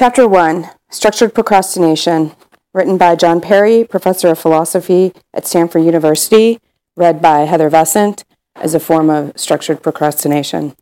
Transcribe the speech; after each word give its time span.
Chapter 0.00 0.26
1 0.26 0.66
Structured 0.88 1.34
Procrastination, 1.34 2.32
written 2.72 2.96
by 2.96 3.14
John 3.16 3.38
Perry, 3.38 3.84
professor 3.84 4.28
of 4.28 4.38
philosophy 4.38 5.12
at 5.34 5.46
Stanford 5.46 5.84
University, 5.84 6.58
read 6.96 7.20
by 7.20 7.40
Heather 7.40 7.68
Vescent 7.68 8.24
as 8.56 8.74
a 8.74 8.80
form 8.80 9.10
of 9.10 9.38
structured 9.38 9.82
procrastination. 9.82 10.74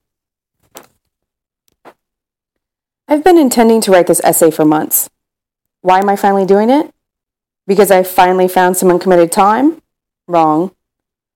I've 3.08 3.24
been 3.24 3.38
intending 3.38 3.80
to 3.80 3.90
write 3.90 4.06
this 4.06 4.20
essay 4.22 4.52
for 4.52 4.64
months. 4.64 5.10
Why 5.80 5.98
am 5.98 6.08
I 6.08 6.14
finally 6.14 6.46
doing 6.46 6.70
it? 6.70 6.94
Because 7.66 7.90
I 7.90 8.04
finally 8.04 8.46
found 8.46 8.76
some 8.76 8.88
uncommitted 8.88 9.32
time? 9.32 9.82
Wrong. 10.28 10.70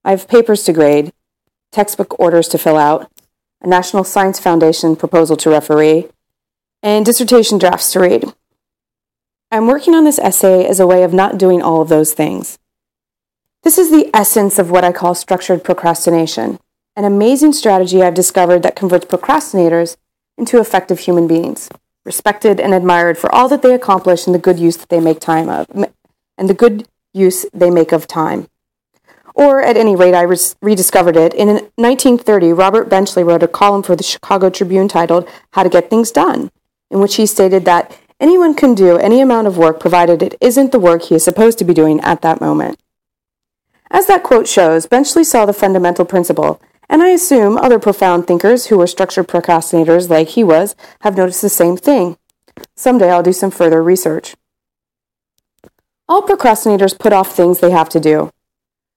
I 0.04 0.10
have 0.10 0.28
papers 0.28 0.62
to 0.66 0.72
grade, 0.72 1.12
textbook 1.72 2.16
orders 2.20 2.46
to 2.50 2.58
fill 2.58 2.76
out, 2.76 3.10
a 3.60 3.66
National 3.66 4.04
Science 4.04 4.38
Foundation 4.38 4.94
proposal 4.94 5.36
to 5.38 5.50
referee, 5.50 6.06
and 6.82 7.06
dissertation 7.06 7.58
drafts 7.58 7.92
to 7.92 8.00
read. 8.00 8.24
I'm 9.50 9.66
working 9.66 9.94
on 9.94 10.04
this 10.04 10.18
essay 10.18 10.66
as 10.66 10.80
a 10.80 10.86
way 10.86 11.02
of 11.02 11.12
not 11.12 11.38
doing 11.38 11.62
all 11.62 11.80
of 11.80 11.88
those 11.88 12.12
things. 12.14 12.58
This 13.62 13.78
is 13.78 13.90
the 13.90 14.10
essence 14.12 14.58
of 14.58 14.70
what 14.70 14.82
I 14.82 14.92
call 14.92 15.14
structured 15.14 15.62
procrastination, 15.62 16.58
an 16.96 17.04
amazing 17.04 17.52
strategy 17.52 18.02
I've 18.02 18.14
discovered 18.14 18.62
that 18.64 18.74
converts 18.74 19.04
procrastinators 19.04 19.96
into 20.36 20.58
effective 20.58 21.00
human 21.00 21.28
beings, 21.28 21.68
respected 22.04 22.58
and 22.58 22.74
admired 22.74 23.18
for 23.18 23.32
all 23.32 23.48
that 23.48 23.62
they 23.62 23.74
accomplish 23.74 24.26
and 24.26 24.34
the 24.34 24.40
good 24.40 24.58
use 24.58 24.76
that 24.78 24.88
they 24.88 25.00
make 25.00 25.20
time 25.20 25.48
of, 25.48 25.66
and 26.36 26.48
the 26.48 26.54
good 26.54 26.88
use 27.12 27.46
they 27.52 27.70
make 27.70 27.92
of 27.92 28.08
time. 28.08 28.48
Or, 29.34 29.62
at 29.62 29.76
any 29.76 29.96
rate, 29.96 30.14
I 30.14 30.22
rediscovered 30.60 31.16
it. 31.16 31.32
In 31.32 31.48
1930, 31.76 32.52
Robert 32.52 32.90
Benchley 32.90 33.22
wrote 33.22 33.42
a 33.42 33.48
column 33.48 33.82
for 33.82 33.96
the 33.96 34.02
Chicago 34.02 34.50
Tribune 34.50 34.88
titled 34.88 35.28
How 35.52 35.62
to 35.62 35.70
Get 35.70 35.88
Things 35.88 36.10
Done, 36.10 36.50
in 36.92 37.00
which 37.00 37.16
he 37.16 37.26
stated 37.26 37.64
that 37.64 37.98
anyone 38.20 38.54
can 38.54 38.74
do 38.74 38.98
any 38.98 39.20
amount 39.20 39.46
of 39.46 39.58
work 39.58 39.80
provided 39.80 40.22
it 40.22 40.36
isn't 40.40 40.70
the 40.70 40.78
work 40.78 41.02
he 41.02 41.14
is 41.14 41.24
supposed 41.24 41.58
to 41.58 41.64
be 41.64 41.74
doing 41.74 42.00
at 42.00 42.22
that 42.22 42.40
moment. 42.40 42.78
As 43.90 44.06
that 44.06 44.22
quote 44.22 44.46
shows, 44.46 44.86
Benchley 44.86 45.24
saw 45.24 45.44
the 45.44 45.52
fundamental 45.52 46.04
principle, 46.04 46.60
and 46.88 47.02
I 47.02 47.08
assume 47.08 47.56
other 47.56 47.78
profound 47.78 48.26
thinkers 48.26 48.66
who 48.66 48.78
were 48.78 48.86
structured 48.86 49.28
procrastinators 49.28 50.08
like 50.08 50.28
he 50.28 50.44
was 50.44 50.76
have 51.00 51.16
noticed 51.16 51.42
the 51.42 51.48
same 51.48 51.76
thing. 51.76 52.16
Someday 52.76 53.10
I'll 53.10 53.22
do 53.22 53.32
some 53.32 53.50
further 53.50 53.82
research. 53.82 54.36
All 56.08 56.22
procrastinators 56.22 56.98
put 56.98 57.12
off 57.12 57.34
things 57.34 57.60
they 57.60 57.70
have 57.70 57.88
to 57.90 58.00
do. 58.00 58.30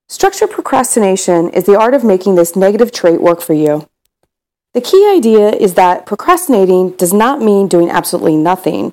Structured 0.08 0.50
procrastination 0.50 1.48
is 1.50 1.64
the 1.64 1.78
art 1.78 1.94
of 1.94 2.04
making 2.04 2.34
this 2.34 2.54
negative 2.54 2.92
trait 2.92 3.20
work 3.20 3.40
for 3.40 3.54
you. 3.54 3.88
The 4.76 4.82
key 4.82 5.10
idea 5.10 5.52
is 5.52 5.72
that 5.72 6.04
procrastinating 6.04 6.90
does 6.98 7.14
not 7.14 7.40
mean 7.40 7.66
doing 7.66 7.88
absolutely 7.88 8.36
nothing. 8.36 8.92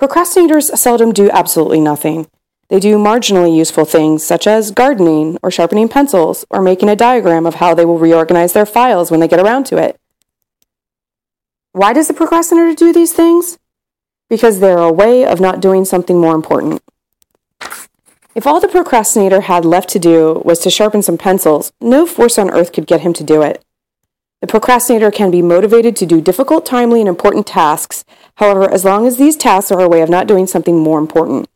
Procrastinators 0.00 0.74
seldom 0.74 1.12
do 1.12 1.28
absolutely 1.30 1.82
nothing. 1.82 2.28
They 2.70 2.80
do 2.80 2.96
marginally 2.96 3.54
useful 3.54 3.84
things 3.84 4.24
such 4.24 4.46
as 4.46 4.70
gardening 4.70 5.36
or 5.42 5.50
sharpening 5.50 5.90
pencils 5.90 6.46
or 6.48 6.62
making 6.62 6.88
a 6.88 6.96
diagram 6.96 7.44
of 7.44 7.56
how 7.56 7.74
they 7.74 7.84
will 7.84 7.98
reorganize 7.98 8.54
their 8.54 8.64
files 8.64 9.10
when 9.10 9.20
they 9.20 9.28
get 9.28 9.38
around 9.38 9.64
to 9.64 9.76
it. 9.76 10.00
Why 11.72 11.92
does 11.92 12.08
the 12.08 12.14
procrastinator 12.14 12.74
do 12.74 12.94
these 12.94 13.12
things? 13.12 13.58
Because 14.30 14.60
they're 14.60 14.78
a 14.78 14.90
way 14.90 15.26
of 15.26 15.42
not 15.42 15.60
doing 15.60 15.84
something 15.84 16.18
more 16.18 16.34
important. 16.34 16.82
If 18.34 18.46
all 18.46 18.60
the 18.60 18.68
procrastinator 18.68 19.42
had 19.42 19.66
left 19.66 19.90
to 19.90 19.98
do 19.98 20.40
was 20.42 20.58
to 20.60 20.70
sharpen 20.70 21.02
some 21.02 21.18
pencils, 21.18 21.70
no 21.82 22.06
force 22.06 22.38
on 22.38 22.48
earth 22.48 22.72
could 22.72 22.86
get 22.86 23.02
him 23.02 23.12
to 23.12 23.22
do 23.22 23.42
it. 23.42 23.62
The 24.40 24.46
procrastinator 24.46 25.10
can 25.10 25.30
be 25.30 25.42
motivated 25.42 25.96
to 25.96 26.06
do 26.06 26.20
difficult, 26.20 26.64
timely, 26.64 27.00
and 27.00 27.08
important 27.08 27.46
tasks, 27.46 28.04
however, 28.36 28.70
as 28.70 28.84
long 28.84 29.06
as 29.06 29.16
these 29.16 29.36
tasks 29.36 29.72
are 29.72 29.80
a 29.80 29.88
way 29.88 30.00
of 30.00 30.08
not 30.08 30.28
doing 30.28 30.46
something 30.46 30.78
more 30.78 30.98
important. 30.98 31.48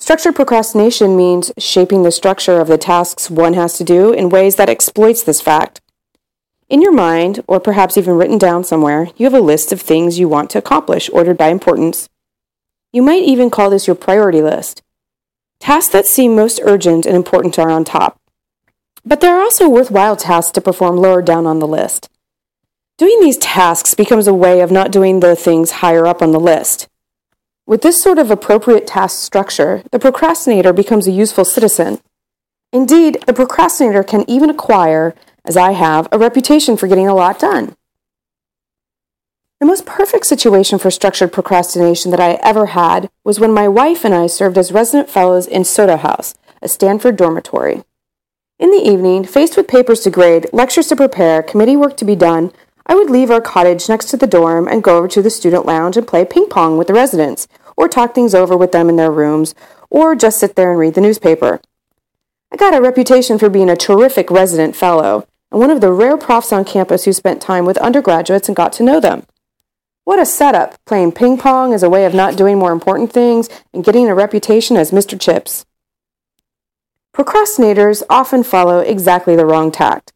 Structured 0.00 0.34
procrastination 0.34 1.16
means 1.16 1.52
shaping 1.58 2.02
the 2.02 2.10
structure 2.10 2.60
of 2.60 2.68
the 2.68 2.78
tasks 2.78 3.30
one 3.30 3.54
has 3.54 3.76
to 3.78 3.84
do 3.84 4.12
in 4.12 4.30
ways 4.30 4.56
that 4.56 4.68
exploits 4.68 5.22
this 5.22 5.40
fact. 5.40 5.80
In 6.68 6.82
your 6.82 6.92
mind, 6.92 7.42
or 7.46 7.60
perhaps 7.60 7.96
even 7.96 8.16
written 8.16 8.38
down 8.38 8.64
somewhere, 8.64 9.08
you 9.16 9.24
have 9.24 9.34
a 9.34 9.40
list 9.40 9.72
of 9.72 9.80
things 9.80 10.18
you 10.18 10.28
want 10.28 10.50
to 10.50 10.58
accomplish, 10.58 11.08
ordered 11.12 11.38
by 11.38 11.48
importance. 11.48 12.08
You 12.92 13.02
might 13.02 13.22
even 13.22 13.48
call 13.48 13.70
this 13.70 13.86
your 13.86 13.96
priority 13.96 14.42
list. 14.42 14.82
Tasks 15.60 15.92
that 15.92 16.06
seem 16.06 16.36
most 16.36 16.60
urgent 16.62 17.06
and 17.06 17.16
important 17.16 17.58
are 17.58 17.70
on 17.70 17.84
top. 17.84 18.20
But 19.08 19.22
there 19.22 19.38
are 19.38 19.42
also 19.42 19.70
worthwhile 19.70 20.16
tasks 20.16 20.52
to 20.52 20.60
perform 20.60 20.98
lower 20.98 21.22
down 21.22 21.46
on 21.46 21.60
the 21.60 21.66
list. 21.66 22.10
Doing 22.98 23.20
these 23.20 23.38
tasks 23.38 23.94
becomes 23.94 24.26
a 24.26 24.34
way 24.34 24.60
of 24.60 24.70
not 24.70 24.90
doing 24.90 25.20
the 25.20 25.34
things 25.34 25.80
higher 25.80 26.06
up 26.06 26.20
on 26.20 26.32
the 26.32 26.38
list. 26.38 26.88
With 27.66 27.80
this 27.80 28.02
sort 28.02 28.18
of 28.18 28.30
appropriate 28.30 28.86
task 28.86 29.24
structure, 29.24 29.82
the 29.92 29.98
procrastinator 29.98 30.74
becomes 30.74 31.06
a 31.06 31.10
useful 31.10 31.46
citizen. 31.46 32.00
Indeed, 32.70 33.24
the 33.26 33.32
procrastinator 33.32 34.02
can 34.02 34.28
even 34.28 34.50
acquire, 34.50 35.14
as 35.42 35.56
I 35.56 35.72
have, 35.72 36.06
a 36.12 36.18
reputation 36.18 36.76
for 36.76 36.86
getting 36.86 37.08
a 37.08 37.14
lot 37.14 37.38
done. 37.38 37.74
The 39.58 39.66
most 39.66 39.86
perfect 39.86 40.26
situation 40.26 40.78
for 40.78 40.90
structured 40.90 41.32
procrastination 41.32 42.10
that 42.10 42.20
I 42.20 42.38
ever 42.42 42.66
had 42.66 43.08
was 43.24 43.40
when 43.40 43.54
my 43.54 43.68
wife 43.68 44.04
and 44.04 44.14
I 44.14 44.26
served 44.26 44.58
as 44.58 44.70
resident 44.70 45.08
fellows 45.08 45.46
in 45.46 45.64
Soto 45.64 45.96
House, 45.96 46.34
a 46.60 46.68
Stanford 46.68 47.16
dormitory. 47.16 47.84
In 48.58 48.72
the 48.72 48.90
evening, 48.90 49.22
faced 49.22 49.56
with 49.56 49.68
papers 49.68 50.00
to 50.00 50.10
grade, 50.10 50.48
lectures 50.52 50.88
to 50.88 50.96
prepare, 50.96 51.44
committee 51.44 51.76
work 51.76 51.96
to 51.98 52.04
be 52.04 52.16
done, 52.16 52.52
I 52.86 52.96
would 52.96 53.08
leave 53.08 53.30
our 53.30 53.40
cottage 53.40 53.88
next 53.88 54.06
to 54.06 54.16
the 54.16 54.26
dorm 54.26 54.66
and 54.66 54.82
go 54.82 54.98
over 54.98 55.06
to 55.06 55.22
the 55.22 55.30
student 55.30 55.64
lounge 55.64 55.96
and 55.96 56.08
play 56.08 56.24
ping 56.24 56.48
pong 56.48 56.76
with 56.76 56.88
the 56.88 56.92
residents, 56.92 57.46
or 57.76 57.86
talk 57.86 58.16
things 58.16 58.34
over 58.34 58.56
with 58.56 58.72
them 58.72 58.88
in 58.88 58.96
their 58.96 59.12
rooms, 59.12 59.54
or 59.90 60.16
just 60.16 60.40
sit 60.40 60.56
there 60.56 60.70
and 60.72 60.80
read 60.80 60.94
the 60.94 61.00
newspaper. 61.00 61.60
I 62.50 62.56
got 62.56 62.74
a 62.74 62.80
reputation 62.80 63.38
for 63.38 63.48
being 63.48 63.70
a 63.70 63.76
terrific 63.76 64.28
resident 64.28 64.74
fellow, 64.74 65.28
and 65.52 65.60
one 65.60 65.70
of 65.70 65.80
the 65.80 65.92
rare 65.92 66.16
profs 66.16 66.52
on 66.52 66.64
campus 66.64 67.04
who 67.04 67.12
spent 67.12 67.40
time 67.40 67.64
with 67.64 67.78
undergraduates 67.78 68.48
and 68.48 68.56
got 68.56 68.72
to 68.72 68.82
know 68.82 68.98
them. 68.98 69.24
What 70.02 70.18
a 70.18 70.26
setup, 70.26 70.84
playing 70.84 71.12
ping 71.12 71.38
pong 71.38 71.72
as 71.72 71.84
a 71.84 71.90
way 71.90 72.04
of 72.06 72.12
not 72.12 72.36
doing 72.36 72.58
more 72.58 72.72
important 72.72 73.12
things 73.12 73.48
and 73.72 73.84
getting 73.84 74.08
a 74.08 74.16
reputation 74.16 74.76
as 74.76 74.90
Mr. 74.90 75.20
Chips. 75.20 75.64
Procrastinators 77.14 78.02
often 78.08 78.42
follow 78.42 78.78
exactly 78.78 79.34
the 79.34 79.46
wrong 79.46 79.70
tact. 79.70 80.12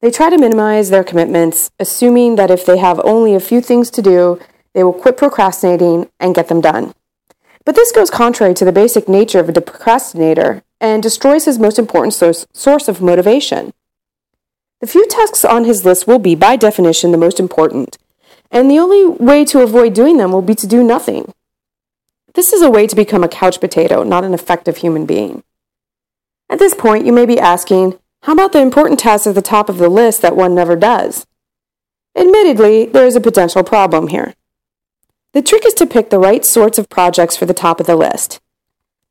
They 0.00 0.10
try 0.10 0.30
to 0.30 0.38
minimize 0.38 0.90
their 0.90 1.04
commitments, 1.04 1.70
assuming 1.78 2.34
that 2.36 2.50
if 2.50 2.66
they 2.66 2.78
have 2.78 3.00
only 3.04 3.34
a 3.34 3.40
few 3.40 3.60
things 3.60 3.90
to 3.90 4.02
do, 4.02 4.40
they 4.74 4.82
will 4.82 4.92
quit 4.92 5.16
procrastinating 5.16 6.10
and 6.18 6.34
get 6.34 6.48
them 6.48 6.60
done. 6.60 6.94
But 7.64 7.76
this 7.76 7.92
goes 7.92 8.10
contrary 8.10 8.54
to 8.54 8.64
the 8.64 8.72
basic 8.72 9.08
nature 9.08 9.38
of 9.38 9.48
a 9.48 9.60
procrastinator 9.60 10.64
and 10.80 11.02
destroys 11.02 11.44
his 11.44 11.60
most 11.60 11.78
important 11.78 12.12
source, 12.14 12.88
of 12.88 13.00
motivation. 13.00 13.72
The 14.80 14.88
few 14.88 15.06
tasks 15.06 15.44
on 15.44 15.64
his 15.64 15.84
list 15.84 16.08
will 16.08 16.18
be, 16.18 16.34
by 16.34 16.56
definition, 16.56 17.12
the 17.12 17.18
most 17.18 17.38
important, 17.38 17.98
and 18.50 18.68
the 18.68 18.80
only 18.80 19.06
way 19.06 19.44
to 19.44 19.62
avoid 19.62 19.94
doing 19.94 20.16
them 20.16 20.32
will 20.32 20.42
be 20.42 20.56
to 20.56 20.66
do 20.66 20.82
nothing. 20.82 21.32
This 22.34 22.52
is 22.52 22.62
a 22.62 22.70
way 22.70 22.88
to 22.88 22.96
become 22.96 23.22
a 23.22 23.28
couch 23.28 23.60
potato, 23.60 24.02
not 24.02 24.24
an 24.24 24.34
effective 24.34 24.78
human 24.78 25.06
being. 25.06 25.44
At 26.52 26.58
this 26.58 26.74
point, 26.74 27.06
you 27.06 27.14
may 27.14 27.24
be 27.24 27.40
asking, 27.40 27.98
how 28.24 28.34
about 28.34 28.52
the 28.52 28.60
important 28.60 29.00
tasks 29.00 29.26
at 29.26 29.34
the 29.34 29.40
top 29.40 29.70
of 29.70 29.78
the 29.78 29.88
list 29.88 30.20
that 30.20 30.36
one 30.36 30.54
never 30.54 30.76
does? 30.76 31.26
Admittedly, 32.14 32.84
there 32.84 33.06
is 33.06 33.16
a 33.16 33.20
potential 33.20 33.64
problem 33.64 34.08
here. 34.08 34.34
The 35.32 35.40
trick 35.40 35.64
is 35.64 35.72
to 35.74 35.86
pick 35.86 36.10
the 36.10 36.18
right 36.18 36.44
sorts 36.44 36.78
of 36.78 36.90
projects 36.90 37.38
for 37.38 37.46
the 37.46 37.54
top 37.54 37.80
of 37.80 37.86
the 37.86 37.96
list. 37.96 38.38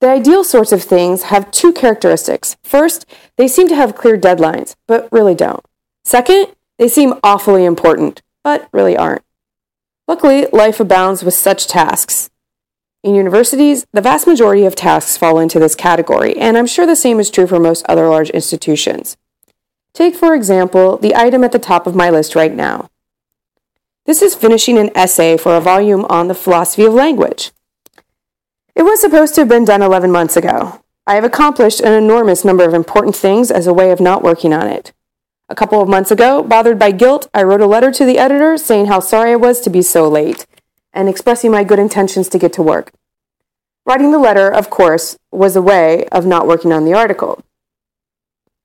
The 0.02 0.10
ideal 0.10 0.44
sorts 0.44 0.72
of 0.72 0.84
things 0.84 1.24
have 1.24 1.50
two 1.50 1.74
characteristics. 1.74 2.58
First, 2.62 3.08
they 3.38 3.48
seem 3.48 3.68
to 3.70 3.76
have 3.76 3.96
clear 3.96 4.20
deadlines, 4.20 4.76
but 4.86 5.10
really 5.12 5.34
don't. 5.34 5.66
Second, 6.04 6.54
they 6.78 6.88
seem 6.88 7.16
awfully 7.24 7.66
important, 7.66 8.22
but 8.44 8.70
really 8.72 8.96
aren't. 8.96 9.24
Luckily, 10.08 10.46
life 10.54 10.80
abounds 10.80 11.24
with 11.24 11.34
such 11.34 11.66
tasks. 11.66 12.30
In 13.04 13.16
universities, 13.16 13.88
the 13.94 14.02
vast 14.02 14.28
majority 14.28 14.64
of 14.64 14.76
tasks 14.76 15.18
fall 15.18 15.40
into 15.40 15.58
this 15.58 15.74
category, 15.74 16.38
and 16.38 16.56
I'm 16.56 16.68
sure 16.68 16.86
the 16.86 16.96
same 16.96 17.20
is 17.20 17.32
true 17.32 17.48
for 17.48 17.60
most 17.60 17.84
other 17.90 18.08
large 18.08 18.30
institutions. 18.30 19.18
Take, 19.92 20.16
for 20.16 20.36
example, 20.36 20.98
the 20.98 21.16
item 21.16 21.44
at 21.44 21.52
the 21.52 21.58
top 21.58 21.88
of 21.88 21.96
my 21.96 22.12
list 22.12 22.36
right 22.36 22.54
now. 22.54 22.92
This 24.06 24.22
is 24.22 24.36
finishing 24.36 24.78
an 24.78 24.92
essay 24.96 25.36
for 25.36 25.56
a 25.56 25.62
volume 25.62 26.06
on 26.10 26.28
the 26.28 26.36
philosophy 26.36 26.86
of 26.86 26.94
language. 26.94 27.52
It 28.76 28.84
was 28.84 29.02
supposed 29.02 29.34
to 29.36 29.42
have 29.42 29.50
been 29.50 29.66
done 29.66 29.82
11 29.82 30.12
months 30.12 30.38
ago. 30.38 30.84
I 31.08 31.16
have 31.16 31.24
accomplished 31.24 31.82
an 31.82 31.94
enormous 31.94 32.46
number 32.46 32.66
of 32.66 32.74
important 32.76 33.16
things 33.16 33.50
as 33.50 33.66
a 33.66 33.74
way 33.74 33.90
of 33.90 34.00
not 34.00 34.22
working 34.22 34.54
on 34.54 34.68
it. 34.68 34.94
A 35.50 35.56
couple 35.56 35.82
of 35.82 35.90
months 35.90 36.12
ago, 36.12 36.44
bothered 36.44 36.78
by 36.78 36.92
guilt, 36.92 37.28
I 37.34 37.42
wrote 37.42 37.62
a 37.62 37.66
letter 37.66 37.92
to 37.92 38.06
the 38.06 38.20
editor 38.20 38.60
saying 38.60 38.86
how 38.86 39.00
sorry 39.00 39.32
I 39.32 39.38
was 39.38 39.60
to 39.62 39.72
be 39.72 39.82
so 39.82 40.08
late 40.08 40.46
and 40.94 41.08
expressing 41.08 41.52
my 41.52 41.64
good 41.64 41.80
intentions 41.80 42.28
to 42.30 42.40
get 42.40 42.54
to 42.54 42.62
work. 42.62 42.92
Writing 43.86 44.12
the 44.12 44.20
letter, 44.20 44.52
of 44.52 44.70
course, 44.70 45.18
was 45.32 45.56
a 45.56 45.62
way 45.62 46.06
of 46.10 46.26
not 46.26 46.48
working 46.48 46.72
on 46.72 46.86
the 46.86 46.94
article. 46.94 47.44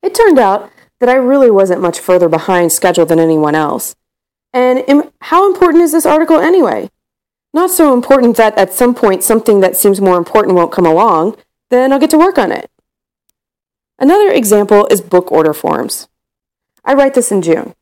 It 0.02 0.14
turned 0.14 0.38
out 0.38 0.70
that 1.00 1.08
I 1.08 1.14
really 1.14 1.50
wasn't 1.50 1.80
much 1.80 1.98
further 1.98 2.28
behind 2.28 2.72
schedule 2.72 3.06
than 3.06 3.18
anyone 3.18 3.54
else. 3.54 3.94
And 4.52 4.84
Im- 4.86 5.10
how 5.20 5.46
important 5.46 5.82
is 5.82 5.92
this 5.92 6.06
article 6.06 6.38
anyway? 6.38 6.90
Not 7.52 7.70
so 7.70 7.94
important 7.94 8.36
that 8.36 8.56
at 8.58 8.72
some 8.72 8.94
point 8.94 9.22
something 9.22 9.60
that 9.60 9.76
seems 9.76 10.00
more 10.00 10.18
important 10.18 10.56
won't 10.56 10.72
come 10.72 10.86
along, 10.86 11.36
then 11.70 11.92
I'll 11.92 11.98
get 11.98 12.10
to 12.10 12.18
work 12.18 12.38
on 12.38 12.52
it. 12.52 12.70
Another 13.98 14.30
example 14.30 14.86
is 14.90 15.00
book 15.00 15.32
order 15.32 15.54
forms. 15.54 16.08
I 16.84 16.94
write 16.94 17.14
this 17.14 17.32
in 17.32 17.40
June. 17.40 17.74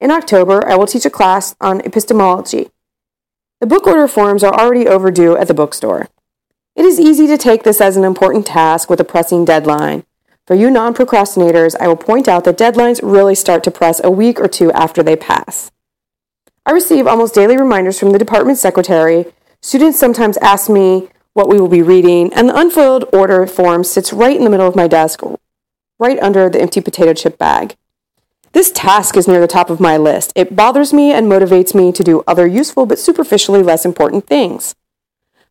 In 0.00 0.10
October, 0.10 0.66
I 0.66 0.76
will 0.76 0.86
teach 0.86 1.04
a 1.04 1.10
class 1.10 1.56
on 1.60 1.80
epistemology. 1.80 2.70
The 3.58 3.66
book 3.66 3.86
order 3.86 4.06
forms 4.06 4.44
are 4.44 4.52
already 4.52 4.86
overdue 4.86 5.34
at 5.34 5.48
the 5.48 5.54
bookstore. 5.54 6.08
It 6.74 6.84
is 6.84 7.00
easy 7.00 7.26
to 7.26 7.38
take 7.38 7.62
this 7.62 7.80
as 7.80 7.96
an 7.96 8.04
important 8.04 8.46
task 8.46 8.90
with 8.90 9.00
a 9.00 9.04
pressing 9.04 9.46
deadline. 9.46 10.04
For 10.46 10.54
you 10.54 10.70
non 10.70 10.92
procrastinators, 10.92 11.74
I 11.80 11.88
will 11.88 11.96
point 11.96 12.28
out 12.28 12.44
that 12.44 12.58
deadlines 12.58 13.00
really 13.02 13.34
start 13.34 13.64
to 13.64 13.70
press 13.70 13.98
a 14.04 14.10
week 14.10 14.38
or 14.38 14.46
two 14.46 14.70
after 14.72 15.02
they 15.02 15.16
pass. 15.16 15.72
I 16.66 16.72
receive 16.72 17.06
almost 17.06 17.34
daily 17.34 17.56
reminders 17.56 17.98
from 17.98 18.12
the 18.12 18.18
department 18.18 18.58
secretary. 18.58 19.24
Students 19.62 19.98
sometimes 19.98 20.36
ask 20.38 20.68
me 20.68 21.08
what 21.32 21.48
we 21.48 21.58
will 21.58 21.68
be 21.68 21.80
reading, 21.82 22.34
and 22.34 22.50
the 22.50 22.58
unfilled 22.58 23.06
order 23.10 23.46
form 23.46 23.84
sits 23.84 24.12
right 24.12 24.36
in 24.36 24.44
the 24.44 24.50
middle 24.50 24.68
of 24.68 24.76
my 24.76 24.86
desk, 24.86 25.22
right 25.98 26.18
under 26.20 26.50
the 26.50 26.60
empty 26.60 26.82
potato 26.82 27.14
chip 27.14 27.38
bag. 27.38 27.74
This 28.56 28.70
task 28.70 29.18
is 29.18 29.28
near 29.28 29.38
the 29.38 29.46
top 29.46 29.68
of 29.68 29.80
my 29.80 29.98
list. 29.98 30.32
It 30.34 30.56
bothers 30.56 30.90
me 30.90 31.12
and 31.12 31.26
motivates 31.26 31.74
me 31.74 31.92
to 31.92 32.02
do 32.02 32.24
other 32.26 32.46
useful 32.46 32.86
but 32.86 32.98
superficially 32.98 33.62
less 33.62 33.84
important 33.84 34.26
things. 34.26 34.74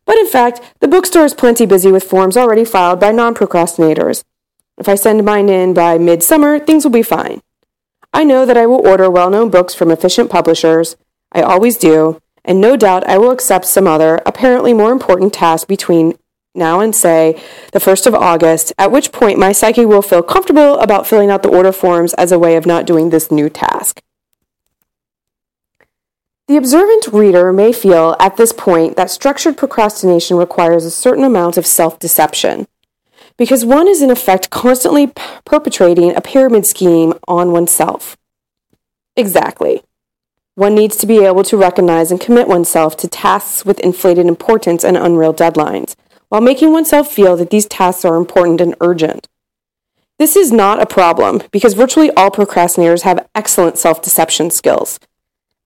But 0.04 0.16
in 0.16 0.26
fact, 0.26 0.60
the 0.80 0.88
bookstore 0.88 1.24
is 1.24 1.32
plenty 1.32 1.66
busy 1.66 1.92
with 1.92 2.02
forms 2.02 2.36
already 2.36 2.64
filed 2.64 2.98
by 2.98 3.12
non 3.12 3.32
procrastinators. 3.32 4.24
If 4.76 4.88
I 4.88 4.96
send 4.96 5.24
mine 5.24 5.48
in 5.48 5.72
by 5.72 5.98
midsummer, 5.98 6.58
things 6.58 6.82
will 6.82 6.90
be 6.90 7.04
fine. 7.04 7.42
I 8.12 8.24
know 8.24 8.44
that 8.44 8.56
I 8.56 8.66
will 8.66 8.84
order 8.84 9.08
well 9.08 9.30
known 9.30 9.50
books 9.50 9.72
from 9.72 9.92
efficient 9.92 10.28
publishers. 10.28 10.96
I 11.30 11.42
always 11.42 11.76
do, 11.76 12.20
and 12.44 12.60
no 12.60 12.76
doubt 12.76 13.06
I 13.06 13.18
will 13.18 13.30
accept 13.30 13.66
some 13.66 13.86
other, 13.86 14.20
apparently 14.26 14.74
more 14.74 14.90
important 14.90 15.32
task 15.32 15.68
between 15.68 16.18
now 16.56 16.80
and 16.80 16.94
say 16.94 17.40
the 17.72 17.78
1st 17.78 18.06
of 18.06 18.14
August, 18.14 18.72
at 18.78 18.90
which 18.90 19.12
point 19.12 19.38
my 19.38 19.52
psyche 19.52 19.86
will 19.86 20.02
feel 20.02 20.22
comfortable 20.22 20.78
about 20.78 21.06
filling 21.06 21.30
out 21.30 21.42
the 21.42 21.48
order 21.48 21.72
forms 21.72 22.14
as 22.14 22.32
a 22.32 22.38
way 22.38 22.56
of 22.56 22.66
not 22.66 22.86
doing 22.86 23.10
this 23.10 23.30
new 23.30 23.48
task. 23.48 24.02
The 26.48 26.56
observant 26.56 27.08
reader 27.08 27.52
may 27.52 27.72
feel 27.72 28.14
at 28.20 28.36
this 28.36 28.52
point 28.52 28.96
that 28.96 29.10
structured 29.10 29.56
procrastination 29.56 30.36
requires 30.36 30.84
a 30.84 30.92
certain 30.92 31.24
amount 31.24 31.56
of 31.56 31.66
self 31.66 31.98
deception, 31.98 32.68
because 33.36 33.64
one 33.64 33.88
is 33.88 34.00
in 34.00 34.10
effect 34.10 34.50
constantly 34.50 35.12
perpetrating 35.44 36.14
a 36.14 36.20
pyramid 36.20 36.64
scheme 36.64 37.14
on 37.26 37.50
oneself. 37.50 38.16
Exactly. 39.16 39.82
One 40.54 40.74
needs 40.74 40.96
to 40.98 41.06
be 41.06 41.24
able 41.24 41.42
to 41.44 41.56
recognize 41.56 42.10
and 42.10 42.20
commit 42.20 42.48
oneself 42.48 42.96
to 42.98 43.08
tasks 43.08 43.66
with 43.66 43.80
inflated 43.80 44.26
importance 44.26 44.84
and 44.84 44.96
unreal 44.96 45.34
deadlines, 45.34 45.96
while 46.28 46.40
making 46.40 46.72
oneself 46.72 47.10
feel 47.10 47.36
that 47.36 47.50
these 47.50 47.66
tasks 47.66 48.04
are 48.04 48.16
important 48.16 48.60
and 48.60 48.74
urgent. 48.80 49.28
This 50.18 50.34
is 50.36 50.50
not 50.50 50.80
a 50.80 50.86
problem 50.86 51.42
because 51.50 51.74
virtually 51.74 52.10
all 52.12 52.30
procrastinators 52.30 53.02
have 53.02 53.28
excellent 53.34 53.78
self 53.78 54.00
deception 54.02 54.50
skills. 54.50 54.98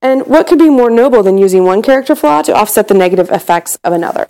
And 0.02 0.26
what 0.26 0.46
could 0.46 0.58
be 0.58 0.70
more 0.70 0.90
noble 0.90 1.22
than 1.22 1.38
using 1.38 1.64
one 1.64 1.82
character 1.82 2.14
flaw 2.14 2.42
to 2.42 2.54
offset 2.54 2.88
the 2.88 2.94
negative 2.94 3.30
effects 3.30 3.78
of 3.84 3.92
another? 3.92 4.26